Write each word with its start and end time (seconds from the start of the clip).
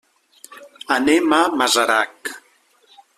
Anem 0.95 1.37
a 1.39 1.41
Masarac. 1.63 2.33